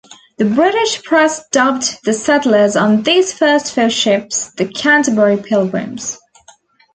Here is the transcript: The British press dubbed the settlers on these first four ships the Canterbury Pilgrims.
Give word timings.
The 0.39 0.45
British 0.45 1.03
press 1.03 1.47
dubbed 1.49 1.99
the 2.05 2.13
settlers 2.13 2.75
on 2.75 3.03
these 3.03 3.33
first 3.33 3.71
four 3.75 3.91
ships 3.91 4.51
the 4.53 4.65
Canterbury 4.65 5.37
Pilgrims. 5.37 6.17